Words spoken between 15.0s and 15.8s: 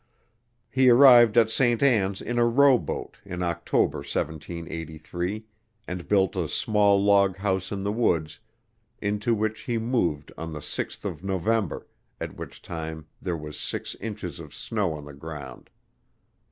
the ground.